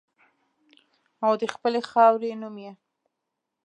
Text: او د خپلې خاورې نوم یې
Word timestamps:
او 1.25 1.33
د 1.41 1.43
خپلې 1.53 1.79
خاورې 1.89 2.31
نوم 2.41 2.55
یې 2.65 2.71